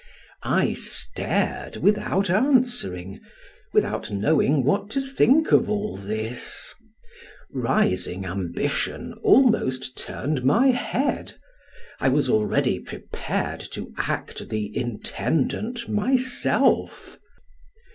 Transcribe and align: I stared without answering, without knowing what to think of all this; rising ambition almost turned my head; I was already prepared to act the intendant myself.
I 0.41 0.73
stared 0.73 1.77
without 1.77 2.31
answering, 2.31 3.19
without 3.71 4.09
knowing 4.09 4.63
what 4.63 4.89
to 4.97 4.99
think 4.99 5.51
of 5.51 5.69
all 5.69 5.95
this; 5.95 6.73
rising 7.53 8.25
ambition 8.25 9.13
almost 9.21 9.95
turned 9.95 10.43
my 10.43 10.69
head; 10.69 11.35
I 11.99 12.09
was 12.09 12.31
already 12.31 12.79
prepared 12.79 13.59
to 13.73 13.93
act 13.97 14.49
the 14.49 14.75
intendant 14.75 15.87
myself. 15.87 17.19